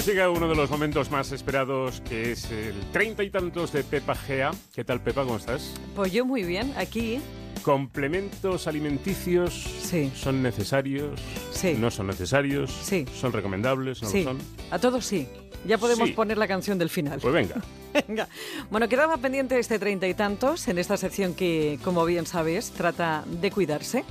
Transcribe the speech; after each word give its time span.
Pues 0.00 0.08
llega 0.14 0.30
uno 0.30 0.48
de 0.48 0.54
los 0.54 0.70
momentos 0.70 1.10
más 1.10 1.30
esperados, 1.30 2.00
que 2.08 2.32
es 2.32 2.50
el 2.50 2.72
treinta 2.90 3.22
y 3.22 3.28
tantos 3.28 3.70
de 3.70 3.84
Pepa 3.84 4.14
Gea. 4.14 4.50
¿Qué 4.74 4.82
tal, 4.82 5.02
Pepa? 5.02 5.24
¿Cómo 5.24 5.36
estás? 5.36 5.74
Pues 5.94 6.10
yo 6.10 6.24
muy 6.24 6.42
bien, 6.42 6.72
aquí. 6.78 7.20
¿Complementos 7.60 8.66
alimenticios 8.66 9.52
Sí. 9.52 10.10
son 10.14 10.42
necesarios? 10.42 11.20
Sí. 11.52 11.74
¿No 11.78 11.90
son 11.90 12.06
necesarios? 12.06 12.74
Sí. 12.82 13.04
¿Son 13.14 13.30
recomendables? 13.30 14.00
¿No 14.02 14.08
sí, 14.08 14.24
lo 14.24 14.30
son? 14.30 14.38
a 14.70 14.78
todos 14.78 15.04
sí. 15.04 15.28
Ya 15.66 15.76
podemos 15.78 16.08
Sí. 16.08 16.14
poner 16.14 16.38
la 16.38 16.48
canción 16.48 16.78
del 16.78 16.88
final. 16.88 17.20
Pues 17.20 17.34
venga. 17.34 17.56
Venga. 18.08 18.28
Bueno, 18.70 18.88
quedaba 18.88 19.16
pendiente 19.16 19.58
este 19.58 19.78
treinta 19.78 20.06
y 20.06 20.14
tantos 20.14 20.68
en 20.68 20.78
esta 20.78 20.96
sección 20.96 21.34
que, 21.34 21.78
como 21.82 22.04
bien 22.06 22.24
sabes, 22.24 22.70
trata 22.70 23.24
de 23.26 23.50
cuidarse 23.50 24.04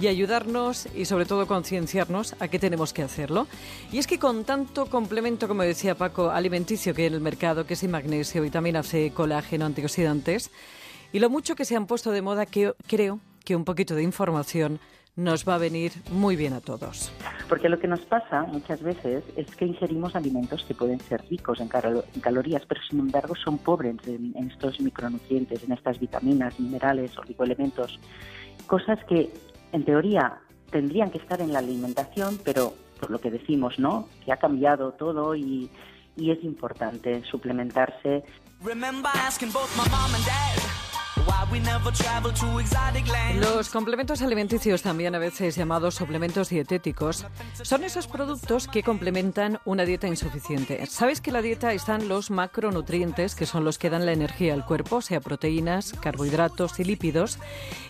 y 0.00 0.06
ayudarnos 0.06 0.88
y 0.96 1.04
sobre 1.04 1.26
todo 1.26 1.46
concienciarnos 1.46 2.34
a 2.40 2.48
qué 2.48 2.58
tenemos 2.58 2.94
que 2.94 3.02
hacerlo. 3.02 3.46
Y 3.92 3.98
es 3.98 4.06
que 4.06 4.18
con 4.18 4.44
tanto 4.44 4.86
complemento, 4.86 5.48
como 5.48 5.62
decía 5.62 5.94
Paco, 5.94 6.30
alimenticio 6.30 6.94
que 6.94 7.02
hay 7.02 7.08
en 7.08 7.14
el 7.14 7.20
mercado, 7.20 7.66
que 7.66 7.74
es 7.74 7.84
magnesio, 7.86 8.40
vitamina 8.42 8.82
C, 8.82 9.12
colágeno, 9.14 9.66
antioxidantes, 9.66 10.50
y 11.12 11.18
lo 11.18 11.28
mucho 11.30 11.54
que 11.56 11.66
se 11.66 11.76
han 11.76 11.86
puesto 11.86 12.10
de 12.12 12.22
moda, 12.22 12.46
que 12.46 12.72
creo 12.86 13.20
que 13.44 13.54
un 13.54 13.64
poquito 13.66 13.94
de 13.94 14.02
información 14.02 14.80
nos 15.16 15.48
va 15.48 15.54
a 15.54 15.58
venir 15.58 15.92
muy 16.10 16.36
bien 16.36 16.52
a 16.52 16.60
todos. 16.60 17.10
Porque 17.48 17.68
lo 17.68 17.78
que 17.78 17.88
nos 17.88 18.00
pasa 18.00 18.42
muchas 18.42 18.82
veces 18.82 19.24
es 19.36 19.46
que 19.56 19.64
ingerimos 19.64 20.14
alimentos 20.14 20.62
que 20.64 20.74
pueden 20.74 21.00
ser 21.00 21.24
ricos 21.30 21.60
en, 21.60 21.68
calo- 21.68 22.04
en 22.14 22.20
calorías, 22.20 22.62
pero 22.68 22.80
sin 22.88 23.00
embargo 23.00 23.34
son 23.34 23.56
pobres 23.58 23.96
en, 24.06 24.34
en 24.36 24.50
estos 24.50 24.78
micronutrientes, 24.80 25.64
en 25.64 25.72
estas 25.72 25.98
vitaminas, 25.98 26.60
minerales, 26.60 27.16
oligoelementos, 27.18 27.98
cosas 28.66 28.98
que 29.08 29.32
en 29.72 29.84
teoría 29.84 30.38
tendrían 30.70 31.10
que 31.10 31.18
estar 31.18 31.40
en 31.40 31.52
la 31.52 31.60
alimentación, 31.60 32.38
pero 32.44 32.74
por 33.00 33.10
lo 33.10 33.18
que 33.20 33.30
decimos, 33.30 33.78
¿no? 33.78 34.08
Que 34.24 34.32
ha 34.32 34.36
cambiado 34.36 34.92
todo 34.92 35.34
y, 35.34 35.70
y 36.16 36.30
es 36.30 36.42
importante 36.44 37.22
suplementarse 37.30 38.24
Remember 38.62 39.10
asking 39.14 39.52
both 39.52 39.70
my 39.76 39.88
mom 39.90 40.14
and 40.14 40.24
dad 40.24 40.75
Los 43.40 43.70
complementos 43.70 44.20
alimenticios, 44.22 44.82
también 44.82 45.14
a 45.14 45.18
veces 45.18 45.56
llamados 45.56 45.94
suplementos 45.94 46.48
dietéticos, 46.48 47.26
son 47.62 47.84
esos 47.84 48.06
productos 48.06 48.68
que 48.68 48.82
complementan 48.82 49.60
una 49.64 49.84
dieta 49.84 50.06
insuficiente. 50.06 50.84
Sabes 50.86 51.20
que 51.20 51.30
en 51.30 51.34
la 51.34 51.42
dieta 51.42 51.72
están 51.72 52.08
los 52.08 52.30
macronutrientes, 52.30 53.34
que 53.34 53.46
son 53.46 53.64
los 53.64 53.78
que 53.78 53.90
dan 53.90 54.04
la 54.04 54.12
energía 54.12 54.54
al 54.54 54.64
cuerpo, 54.66 55.00
sea 55.00 55.20
proteínas, 55.20 55.92
carbohidratos 55.92 56.78
y 56.80 56.84
lípidos, 56.84 57.38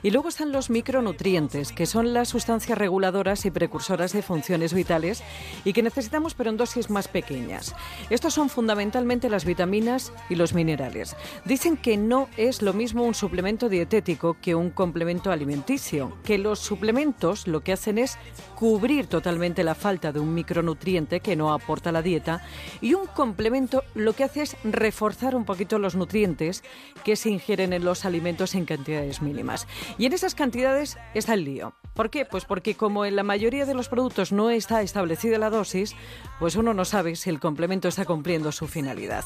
y 0.03 0.11
luego 0.11 0.29
están 0.29 0.53
los 0.53 0.71
micronutrientes, 0.71 1.73
que 1.73 1.87
son 1.87 2.13
las 2.13 2.29
sustancias 2.29 2.79
reguladoras 2.79 3.47
y 3.47 3.51
precursoras 3.51 4.13
de 4.13 4.23
funciones 4.23 4.75
vitales 4.75 5.23
y 5.65 5.73
que 5.73 5.83
necesitamos 5.83 6.35
pero 6.35 6.51
en 6.51 6.57
dosis 6.57 6.91
más 6.91 7.09
pequeñas. 7.09 7.75
Estos 8.11 8.35
son 8.35 8.49
fundamentalmente 8.49 9.31
las 9.31 9.45
vitaminas 9.45 10.13
y 10.29 10.35
los 10.35 10.53
minerales. 10.53 11.17
Dicen 11.45 11.77
que 11.77 11.97
no 11.97 12.29
es 12.37 12.63
lo 12.63 12.73
mismo 12.73 13.03
un 13.03 13.15
suplemento 13.15 13.56
dietético 13.57 14.37
que 14.41 14.55
un 14.55 14.71
complemento 14.71 15.33
alimenticio, 15.33 16.17
que 16.23 16.39
los 16.39 16.59
suplementos 16.59 17.47
lo 17.47 17.63
que 17.63 17.73
hacen 17.73 17.99
es 17.99 18.19
cubrir 18.55 19.07
totalmente 19.07 19.65
la 19.65 19.75
falta 19.75 20.13
de 20.13 20.21
un 20.21 20.35
micronutriente 20.35 21.21
que 21.21 21.37
no 21.37 21.53
aporta 21.53 21.93
la 21.93 22.03
dieta 22.03 22.43
y 22.81 22.95
un 22.95 23.07
complemento 23.07 23.83
lo 23.95 24.13
que 24.13 24.25
hace 24.25 24.43
es 24.43 24.57
reforzar 24.65 25.35
un 25.35 25.45
poquito 25.45 25.79
los 25.79 25.97
nutrientes 25.97 26.63
que 27.05 27.17
se 27.17 27.31
ingieren 27.31 27.73
en 27.73 27.85
los 27.85 28.05
alimentos 28.05 28.55
en 28.55 28.67
cantidades 28.67 29.23
mínimas. 29.23 29.67
Y 29.99 30.07
en 30.07 30.13
esas 30.13 30.35
cantidades 30.35 30.99
está 31.15 31.35
el 31.35 31.45
lío. 31.45 31.75
¿Por 31.95 32.11
qué? 32.11 32.27
Pues 32.27 32.45
porque 32.45 32.75
como 32.75 33.07
en 33.07 33.17
la 33.17 33.23
mayoría 33.23 33.65
de 33.65 33.73
los 33.73 33.89
productos 33.89 34.31
no 34.31 34.51
está 34.51 34.83
establecida 34.83 35.39
la 35.39 35.49
dosis, 35.49 35.97
pues 36.39 36.55
uno 36.55 36.75
no 36.75 36.85
sabe 36.85 37.17
si 37.17 37.31
el 37.31 37.41
complemento 37.41 37.89
está 37.89 38.05
cumpliendo 38.05 38.53
su 38.53 38.67
finalidad. 38.67 39.25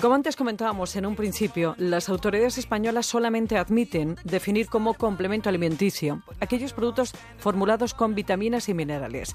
Como 0.00 0.14
antes 0.14 0.36
comentábamos 0.36 0.94
en 0.94 1.06
un 1.06 1.16
principio, 1.16 1.74
las 1.76 2.08
autoridades 2.08 2.56
españolas 2.56 3.06
solamente 3.06 3.56
admiten 3.64 4.16
definir 4.24 4.68
como 4.68 4.94
complemento 4.94 5.48
alimenticio 5.48 6.22
aquellos 6.40 6.72
productos 6.72 7.12
formulados 7.38 7.94
con 7.94 8.14
vitaminas 8.14 8.68
y 8.68 8.74
minerales. 8.74 9.34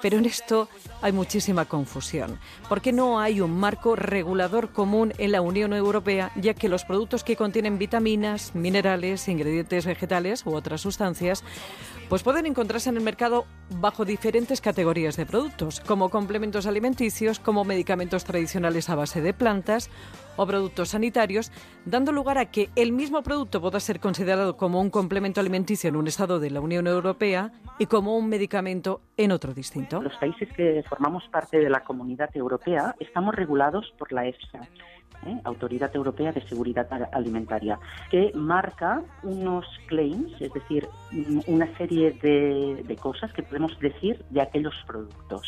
Pero 0.00 0.18
en 0.18 0.26
esto 0.26 0.68
hay 1.02 1.12
muchísima 1.12 1.64
confusión, 1.64 2.38
porque 2.68 2.92
no 2.92 3.20
hay 3.20 3.40
un 3.40 3.58
marco 3.58 3.96
regulador 3.96 4.72
común 4.72 5.12
en 5.18 5.32
la 5.32 5.40
Unión 5.40 5.72
Europea, 5.72 6.32
ya 6.36 6.54
que 6.54 6.68
los 6.68 6.84
productos 6.84 7.24
que 7.24 7.36
contienen 7.36 7.78
vitaminas, 7.78 8.54
minerales, 8.54 9.28
ingredientes 9.28 9.86
vegetales 9.86 10.44
u 10.46 10.54
otras 10.54 10.80
sustancias, 10.80 11.44
pues 12.08 12.22
pueden 12.22 12.46
encontrarse 12.46 12.88
en 12.88 12.96
el 12.96 13.02
mercado 13.02 13.46
bajo 13.80 14.04
diferentes 14.04 14.60
categorías 14.60 15.16
de 15.16 15.26
productos, 15.26 15.80
como 15.80 16.08
complementos 16.08 16.66
alimenticios, 16.66 17.38
como 17.38 17.64
medicamentos 17.64 18.24
tradicionales 18.24 18.88
a 18.88 18.94
base 18.94 19.20
de 19.20 19.34
plantas 19.34 19.90
o 20.36 20.46
productos 20.46 20.90
sanitarios, 20.90 21.52
dando 21.84 22.12
lugar 22.12 22.38
a 22.38 22.50
que 22.50 22.70
el 22.76 22.92
mismo 22.92 23.22
producto 23.22 23.60
pueda 23.60 23.80
ser 23.80 24.00
considerado 24.00 24.56
como 24.56 24.80
un 24.80 24.90
complemento 24.90 25.40
alimenticio 25.40 25.88
en 25.88 25.96
un 25.96 26.06
estado 26.06 26.40
de 26.40 26.50
la 26.50 26.60
Unión 26.60 26.86
Europea 26.86 27.52
y 27.78 27.86
como 27.86 28.16
un 28.16 28.28
medicamento 28.28 29.02
en 29.16 29.32
otro 29.32 29.52
distinto. 29.52 29.87
Los 29.90 30.16
países 30.16 30.48
que 30.52 30.82
formamos 30.88 31.26
parte 31.28 31.58
de 31.58 31.70
la 31.70 31.80
comunidad 31.80 32.30
europea 32.36 32.94
estamos 33.00 33.34
regulados 33.34 33.90
por 33.98 34.12
la 34.12 34.26
EFSA, 34.26 34.60
¿eh? 35.26 35.40
Autoridad 35.44 35.94
Europea 35.94 36.32
de 36.32 36.42
Seguridad 36.42 36.86
Al- 36.90 37.08
Alimentaria, 37.12 37.78
que 38.10 38.30
marca 38.34 39.02
unos 39.22 39.64
claims, 39.86 40.32
es 40.40 40.52
decir, 40.52 40.88
mm, 41.12 41.40
una 41.46 41.66
serie 41.76 42.12
de, 42.22 42.82
de 42.86 42.96
cosas 42.96 43.32
que 43.32 43.42
podemos 43.42 43.78
decir 43.80 44.22
de 44.30 44.42
aquellos 44.42 44.74
productos. 44.86 45.42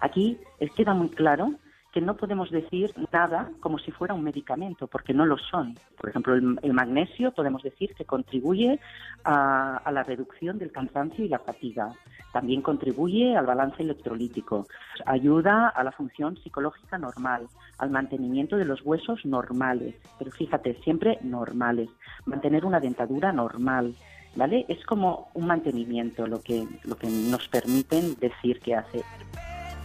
Aquí 0.00 0.38
queda 0.76 0.94
muy 0.94 1.10
claro 1.10 1.52
que 1.92 2.00
no 2.00 2.16
podemos 2.16 2.50
decir 2.50 2.92
nada 3.12 3.50
como 3.60 3.78
si 3.78 3.90
fuera 3.90 4.14
un 4.14 4.24
medicamento, 4.24 4.86
porque 4.86 5.12
no 5.12 5.26
lo 5.26 5.36
son. 5.36 5.78
Por 6.00 6.08
ejemplo, 6.08 6.34
el, 6.34 6.72
magnesio 6.72 7.32
podemos 7.32 7.62
decir 7.62 7.94
que 7.94 8.06
contribuye 8.06 8.80
a, 9.24 9.76
a 9.76 9.92
la 9.92 10.02
reducción 10.02 10.58
del 10.58 10.72
cansancio 10.72 11.24
y 11.24 11.28
la 11.28 11.38
fatiga. 11.38 11.92
También 12.32 12.62
contribuye 12.62 13.36
al 13.36 13.44
balance 13.44 13.82
electrolítico, 13.82 14.66
ayuda 15.04 15.68
a 15.68 15.84
la 15.84 15.92
función 15.92 16.38
psicológica 16.38 16.96
normal, 16.96 17.46
al 17.76 17.90
mantenimiento 17.90 18.56
de 18.56 18.64
los 18.64 18.80
huesos 18.82 19.26
normales, 19.26 19.94
pero 20.18 20.30
fíjate, 20.30 20.80
siempre 20.82 21.18
normales, 21.22 21.90
mantener 22.24 22.64
una 22.64 22.80
dentadura 22.80 23.32
normal, 23.32 23.94
¿vale? 24.34 24.64
Es 24.68 24.82
como 24.86 25.28
un 25.34 25.46
mantenimiento 25.46 26.26
lo 26.26 26.40
que, 26.40 26.66
lo 26.84 26.96
que 26.96 27.08
nos 27.08 27.48
permiten 27.48 28.14
decir 28.18 28.60
que 28.60 28.76
hace. 28.76 29.04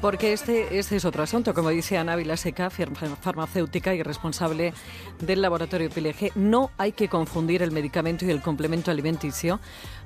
Porque 0.02 0.31
este, 0.31 0.78
este 0.78 0.96
es 0.96 1.06
otro 1.06 1.24
asunto, 1.24 1.56
como 1.56 1.69
dice 1.69 1.97
Ana 1.97 2.16
Vilaseca, 2.16 2.69
farm- 2.69 3.18
farmacéutica 3.18 3.96
y 3.96 4.03
responsable 4.03 4.74
del 5.19 5.41
laboratorio 5.41 5.90
PLG, 5.90 6.34
no 6.35 6.69
hay 6.78 6.91
que 6.91 7.09
confundir 7.09 7.63
el 7.63 7.72
medicamento 7.72 8.24
y 8.24 8.30
el 8.30 8.41
complemento 8.41 8.91
alimenticio, 8.91 9.59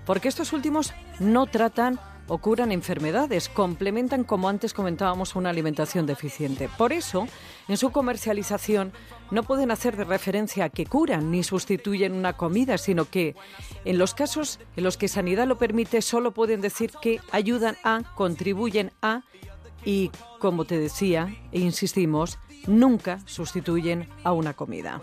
porque 0.05 0.29
estos 0.29 0.53
últimos 0.53 0.93
no 1.19 1.45
tratan 1.45 1.99
o 2.29 2.37
curan 2.37 2.71
enfermedades, 2.71 3.49
complementan, 3.49 4.23
como 4.23 4.47
antes 4.47 4.73
comentábamos, 4.73 5.35
una 5.35 5.49
alimentación 5.49 6.05
deficiente. 6.05 6.69
Por 6.77 6.93
eso, 6.93 7.27
en 7.67 7.75
su 7.75 7.91
comercialización 7.91 8.93
no 9.29 9.43
pueden 9.43 9.71
hacer 9.71 9.97
de 9.97 10.05
referencia 10.05 10.65
a 10.65 10.69
que 10.69 10.85
curan 10.85 11.29
ni 11.31 11.43
sustituyen 11.43 12.13
una 12.13 12.37
comida, 12.37 12.77
sino 12.77 13.09
que 13.09 13.35
en 13.83 13.97
los 13.97 14.13
casos 14.13 14.59
en 14.77 14.85
los 14.85 14.95
que 14.95 15.09
Sanidad 15.09 15.47
lo 15.47 15.57
permite, 15.57 16.01
solo 16.01 16.31
pueden 16.31 16.61
decir 16.61 16.93
que 17.01 17.19
ayudan 17.31 17.75
a, 17.83 18.03
contribuyen 18.15 18.93
a 19.01 19.23
y, 19.85 20.11
como 20.39 20.65
te 20.65 20.77
decía 20.77 21.35
e 21.51 21.59
insistimos, 21.59 22.39
nunca 22.67 23.19
sustituyen 23.25 24.07
a 24.23 24.33
una 24.33 24.53
comida. 24.53 24.99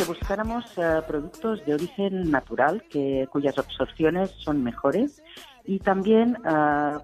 Que 0.00 0.06
buscáramos 0.06 0.64
eh, 0.78 1.02
productos 1.06 1.62
de 1.66 1.74
origen 1.74 2.30
natural 2.30 2.82
que 2.88 3.28
cuyas 3.30 3.58
absorciones 3.58 4.30
son 4.38 4.64
mejores 4.64 5.22
y 5.66 5.78
también 5.78 6.38
ah, 6.46 7.02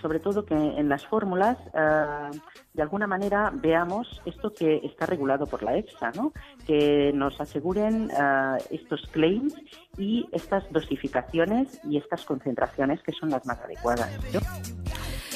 sobre 0.00 0.18
todo 0.18 0.46
que 0.46 0.54
en 0.54 0.88
las 0.88 1.04
fórmulas 1.04 1.58
ah, 1.74 2.30
de 2.72 2.82
alguna 2.82 3.06
manera 3.06 3.52
veamos 3.52 4.22
esto 4.24 4.54
que 4.54 4.80
está 4.82 5.04
regulado 5.04 5.44
por 5.44 5.62
la 5.62 5.76
EFSA, 5.76 6.12
¿no? 6.12 6.32
que 6.66 7.12
nos 7.12 7.38
aseguren 7.38 8.10
ah, 8.16 8.56
estos 8.70 9.02
claims 9.12 9.54
y 9.98 10.26
estas 10.32 10.64
dosificaciones 10.72 11.80
y 11.84 11.98
estas 11.98 12.24
concentraciones 12.24 13.02
que 13.02 13.12
son 13.12 13.28
las 13.28 13.44
más 13.44 13.60
adecuadas. 13.60 14.10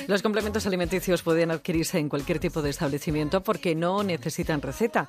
Los 0.08 0.22
complementos 0.22 0.66
alimenticios 0.66 1.22
pueden 1.22 1.50
adquirirse 1.50 1.98
en 1.98 2.08
cualquier 2.08 2.38
tipo 2.38 2.60
de 2.60 2.70
establecimiento 2.70 3.42
porque 3.42 3.74
no 3.74 4.02
necesitan 4.02 4.60
receta. 4.60 5.08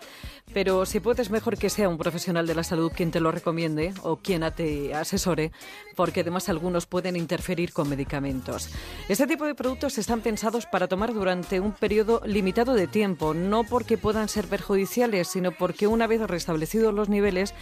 Pero 0.53 0.85
si 0.85 0.99
puedes, 0.99 1.31
mejor 1.31 1.57
que 1.57 1.69
sea 1.69 1.89
un 1.89 1.97
profesional 1.97 2.45
de 2.45 2.55
la 2.55 2.63
salud 2.63 2.91
quien 2.95 3.11
te 3.11 3.19
lo 3.19 3.31
recomiende 3.31 3.93
o 4.03 4.17
quien 4.17 4.43
te 4.55 4.93
asesore, 4.93 5.51
porque 5.95 6.21
además 6.21 6.49
algunos 6.49 6.85
pueden 6.85 7.15
interferir 7.15 7.73
con 7.73 7.89
medicamentos. 7.89 8.69
Este 9.09 9.25
tipo 9.25 9.45
de 9.45 9.55
productos 9.55 9.97
están 9.97 10.21
pensados 10.21 10.65
para 10.65 10.87
tomar 10.87 11.13
durante 11.13 11.59
un 11.59 11.71
periodo 11.71 12.21
limitado 12.25 12.73
de 12.73 12.87
tiempo, 12.87 13.33
no 13.33 13.63
porque 13.63 13.97
puedan 13.97 14.29
ser 14.29 14.47
perjudiciales, 14.47 15.27
sino 15.27 15.51
porque 15.51 15.87
una 15.87 16.07
vez 16.07 16.21
restablecidos 16.21 16.93
los 16.93 17.09
niveles, 17.09 17.53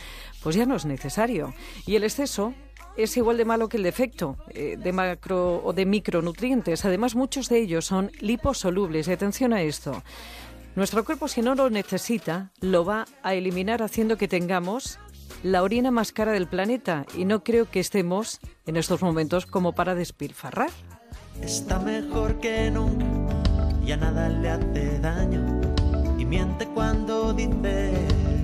pues 0.43 0.55
ya 0.55 0.65
no 0.65 0.75
es 0.75 0.85
necesario. 0.85 1.53
Y 1.85 1.95
el 1.95 2.03
exceso 2.03 2.53
es 2.97 3.15
igual 3.17 3.37
de 3.37 3.45
malo 3.45 3.69
que 3.69 3.77
el 3.77 3.83
defecto 3.83 4.37
eh, 4.49 4.77
de 4.77 4.91
macro 4.91 5.61
o 5.63 5.73
de 5.73 5.85
micronutrientes. 5.85 6.85
Además, 6.85 7.15
muchos 7.15 7.49
de 7.49 7.59
ellos 7.59 7.85
son 7.85 8.11
liposolubles. 8.19 9.07
Y 9.07 9.11
atención 9.11 9.53
a 9.53 9.61
esto. 9.61 10.03
Nuestro 10.75 11.03
cuerpo, 11.03 11.27
si 11.27 11.41
no 11.41 11.55
lo 11.55 11.69
necesita, 11.69 12.51
lo 12.61 12.85
va 12.85 13.05
a 13.23 13.33
eliminar 13.33 13.81
haciendo 13.83 14.17
que 14.17 14.27
tengamos 14.27 14.99
la 15.43 15.63
orina 15.63 15.91
más 15.91 16.11
cara 16.11 16.31
del 16.31 16.47
planeta. 16.47 17.05
Y 17.15 17.25
no 17.25 17.43
creo 17.43 17.69
que 17.69 17.79
estemos 17.79 18.39
en 18.65 18.77
estos 18.77 19.01
momentos 19.01 19.45
como 19.45 19.73
para 19.73 19.95
despilfarrar. 19.95 20.69
Está 21.41 21.79
mejor 21.79 22.39
que 22.39 22.69
nunca, 22.71 23.33
ya 23.83 23.97
nada 23.97 24.29
le 24.29 24.49
hace 24.49 24.99
daño. 24.99 25.61
Y 26.17 26.25
miente 26.25 26.67
cuando 26.67 27.33
dice 27.33 27.91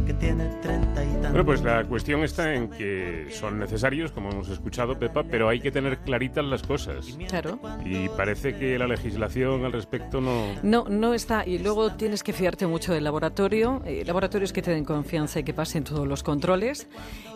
que 0.08 0.14
tiene 0.14 0.46
treinta 0.62 1.04
y 1.04 1.08
tantos. 1.08 1.32
Bueno, 1.32 1.46
pues 1.46 1.62
la 1.62 1.84
cuestión 1.84 2.24
está 2.24 2.54
en 2.54 2.70
que 2.70 3.28
son 3.32 3.60
necesarios, 3.60 4.12
como 4.12 4.30
hemos 4.32 4.50
escuchado, 4.50 4.98
Pepa, 4.98 5.24
pero 5.24 5.50
hay 5.50 5.60
que 5.60 5.70
tener 5.72 6.00
claritas 6.00 6.46
las 6.46 6.64
cosas. 6.64 7.18
Claro. 7.28 7.60
Y 7.86 8.08
parece 8.10 8.56
que 8.56 8.80
la 8.80 8.88
legislación 8.88 9.66
al 9.66 9.74
respecto 9.74 10.22
no... 10.22 10.46
No, 10.64 10.86
no 10.90 11.14
está. 11.14 11.46
Y 11.46 11.60
luego 11.60 11.92
tienes 11.94 12.24
que 12.24 12.32
fiarte 12.34 12.66
mucho 12.66 12.94
del 12.94 13.04
laboratorio. 13.04 13.82
eh, 13.86 14.04
laboratorios 14.06 14.54
que 14.54 14.62
te 14.62 14.72
den 14.72 14.86
confianza 14.86 15.40
y 15.40 15.44
que 15.44 15.54
pasen 15.54 15.84
todos 15.84 16.08
los 16.08 16.24
controles. 16.24 16.88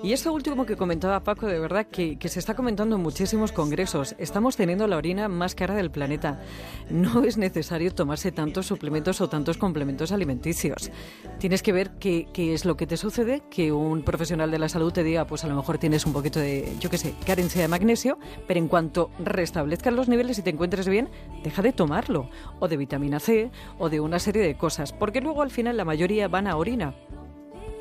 Y 0.01 0.13
esto 0.13 0.31
último 0.33 0.65
que 0.65 0.77
comentaba 0.77 1.19
Paco, 1.23 1.47
de 1.47 1.59
verdad 1.59 1.87
que, 1.87 2.17
que 2.17 2.29
se 2.29 2.39
está 2.39 2.55
comentando 2.55 2.95
en 2.95 3.01
muchísimos 3.01 3.51
congresos. 3.51 4.15
Estamos 4.17 4.55
teniendo 4.55 4.87
la 4.87 4.97
orina 4.97 5.27
más 5.27 5.55
cara 5.55 5.75
del 5.75 5.91
planeta. 5.91 6.39
No 6.89 7.23
es 7.25 7.37
necesario 7.37 7.93
tomarse 7.93 8.31
tantos 8.31 8.65
suplementos 8.65 9.19
o 9.19 9.27
tantos 9.27 9.57
complementos 9.57 10.11
alimenticios. 10.13 10.89
Tienes 11.37 11.61
que 11.61 11.73
ver 11.73 11.91
qué, 11.99 12.27
qué 12.33 12.53
es 12.61 12.65
lo 12.65 12.77
que 12.77 12.85
te 12.85 12.95
sucede, 12.95 13.41
que 13.49 13.71
un 13.71 14.03
profesional 14.03 14.51
de 14.51 14.59
la 14.59 14.69
salud 14.69 14.93
te 14.93 15.03
diga, 15.03 15.25
pues 15.25 15.43
a 15.43 15.47
lo 15.47 15.55
mejor 15.55 15.79
tienes 15.79 16.05
un 16.05 16.13
poquito 16.13 16.39
de, 16.39 16.75
yo 16.79 16.91
qué 16.91 16.99
sé, 16.99 17.15
carencia 17.25 17.59
de 17.59 17.67
magnesio, 17.67 18.19
pero 18.47 18.59
en 18.59 18.67
cuanto 18.67 19.09
restablezcas 19.17 19.91
los 19.93 20.07
niveles 20.07 20.37
y 20.37 20.43
te 20.43 20.51
encuentres 20.51 20.87
bien, 20.87 21.09
deja 21.43 21.63
de 21.63 21.73
tomarlo. 21.73 22.29
O 22.59 22.67
de 22.67 22.77
vitamina 22.77 23.19
C, 23.19 23.49
o 23.79 23.89
de 23.89 23.99
una 23.99 24.19
serie 24.19 24.43
de 24.43 24.55
cosas. 24.55 24.93
Porque 24.93 25.21
luego 25.21 25.41
al 25.41 25.49
final 25.49 25.75
la 25.75 25.85
mayoría 25.85 26.27
van 26.27 26.45
a 26.45 26.55
orina. 26.55 26.93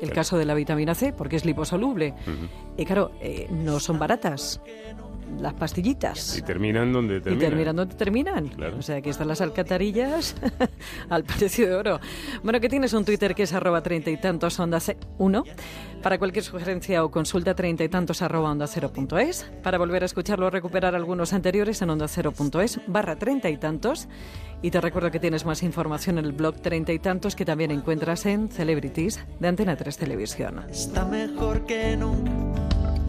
El 0.01 0.11
caso 0.11 0.39
de 0.39 0.45
la 0.45 0.55
vitamina 0.55 0.95
C, 0.95 1.13
porque 1.13 1.35
es 1.35 1.45
liposoluble. 1.45 2.15
Y 2.75 2.85
claro, 2.85 3.11
eh, 3.21 3.47
no 3.51 3.79
son 3.79 3.99
baratas 3.99 4.61
las 5.39 5.53
pastillitas. 5.53 6.37
Y 6.37 6.41
terminan 6.41 6.91
donde 6.93 7.17
Y 7.17 7.21
terminan. 7.21 7.49
terminan 7.49 7.75
donde 7.75 7.95
terminan. 7.95 8.47
Claro. 8.49 8.77
O 8.77 8.81
sea, 8.81 8.97
aquí 8.97 9.09
están 9.09 9.27
las 9.27 9.41
alcantarillas 9.41 10.35
al 11.09 11.23
precio 11.23 11.67
de 11.67 11.75
oro. 11.75 11.99
Bueno, 12.43 12.59
que 12.59 12.69
tienes 12.69 12.93
un 12.93 13.05
Twitter 13.05 13.33
que 13.35 13.43
es 13.43 13.53
arroba 13.53 13.81
treinta 13.81 14.09
y 14.11 14.17
tantos 14.17 14.59
onda 14.59 14.79
uno. 15.17 15.43
Para 16.01 16.17
cualquier 16.17 16.43
sugerencia 16.43 17.03
o 17.05 17.11
consulta, 17.11 17.53
treinta 17.53 17.83
y 17.83 17.89
tantos 17.89 18.21
arroba 18.23 18.51
onda 18.51 18.65
cero 18.67 18.91
punto 18.91 19.17
es. 19.19 19.49
Para 19.63 19.77
volver 19.77 20.01
a 20.03 20.05
escucharlo 20.07 20.47
o 20.47 20.49
recuperar 20.49 20.95
algunos 20.95 21.31
anteriores 21.33 21.81
en 21.81 21.89
onda 21.91 22.07
cero 22.07 22.31
punto 22.31 22.59
es 22.61 22.79
barra 22.87 23.15
treinta 23.17 23.49
y 23.49 23.57
tantos. 23.57 24.07
Y 24.63 24.69
te 24.71 24.79
recuerdo 24.81 25.09
que 25.11 25.19
tienes 25.19 25.45
más 25.45 25.63
información 25.63 26.17
en 26.19 26.25
el 26.25 26.33
blog 26.33 26.55
treinta 26.61 26.91
y 26.93 26.99
tantos 26.99 27.35
que 27.35 27.45
también 27.45 27.71
encuentras 27.71 28.25
en 28.25 28.49
Celebrities 28.49 29.19
de 29.39 29.47
Antena 29.47 29.75
3 29.75 29.97
Televisión. 29.97 30.65
Está 30.69 31.03
mejor 31.05 31.65
que 31.65 31.95
nunca, 31.97 32.31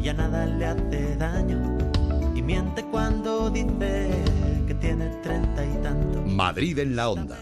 ya 0.02 0.14
nada 0.14 0.46
le 0.46 0.64
hace 0.66 1.16
daño. 1.16 1.91
Miente 2.44 2.84
cuando 2.90 3.50
dice 3.50 4.10
que 4.66 4.74
tiene 4.74 5.08
treinta 5.22 5.64
y 5.64 5.82
tantos. 5.82 6.26
Madrid 6.26 6.78
en 6.80 6.96
la 6.96 7.10
onda. 7.10 7.38